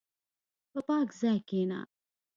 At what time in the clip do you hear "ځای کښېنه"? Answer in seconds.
1.19-1.79